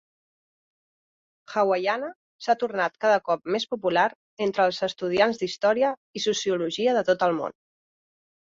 [1.55, 2.09] Hawaiiana
[2.45, 4.07] s'ha tornat cada cop més popular
[4.47, 7.59] entre els estudiants d'història i sociologia de tot el món.